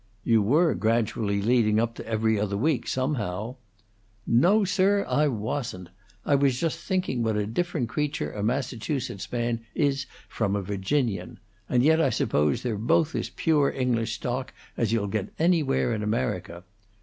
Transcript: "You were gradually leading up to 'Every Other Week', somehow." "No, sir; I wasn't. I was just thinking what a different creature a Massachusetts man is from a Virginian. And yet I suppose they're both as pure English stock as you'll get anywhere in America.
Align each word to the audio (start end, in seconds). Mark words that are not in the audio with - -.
"You 0.23 0.41
were 0.41 0.73
gradually 0.73 1.43
leading 1.43 1.79
up 1.79 1.93
to 1.93 2.07
'Every 2.07 2.39
Other 2.39 2.57
Week', 2.57 2.87
somehow." 2.87 3.57
"No, 4.25 4.65
sir; 4.65 5.05
I 5.07 5.27
wasn't. 5.27 5.89
I 6.25 6.33
was 6.33 6.59
just 6.59 6.79
thinking 6.79 7.21
what 7.21 7.37
a 7.37 7.45
different 7.45 7.87
creature 7.87 8.31
a 8.31 8.41
Massachusetts 8.41 9.31
man 9.31 9.61
is 9.75 10.07
from 10.27 10.55
a 10.55 10.61
Virginian. 10.63 11.37
And 11.69 11.83
yet 11.83 12.01
I 12.01 12.09
suppose 12.09 12.63
they're 12.63 12.79
both 12.79 13.13
as 13.13 13.29
pure 13.29 13.69
English 13.71 14.13
stock 14.15 14.53
as 14.75 14.91
you'll 14.91 15.05
get 15.05 15.29
anywhere 15.37 15.93
in 15.93 16.01
America. 16.01 16.63